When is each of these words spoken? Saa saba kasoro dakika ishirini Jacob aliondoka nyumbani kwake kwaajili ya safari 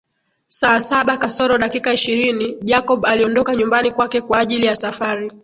Saa 0.47 0.79
saba 0.79 1.17
kasoro 1.17 1.57
dakika 1.57 1.93
ishirini 1.93 2.57
Jacob 2.63 3.05
aliondoka 3.05 3.55
nyumbani 3.55 3.91
kwake 3.91 4.21
kwaajili 4.21 4.65
ya 4.65 4.75
safari 4.75 5.31